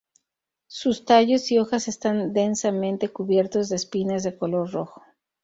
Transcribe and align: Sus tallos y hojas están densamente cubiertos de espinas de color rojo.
Sus 0.65 1.05
tallos 1.05 1.51
y 1.51 1.59
hojas 1.59 1.87
están 1.87 2.33
densamente 2.33 3.09
cubiertos 3.09 3.69
de 3.69 3.75
espinas 3.75 4.23
de 4.23 4.35
color 4.35 4.71
rojo. 4.71 5.03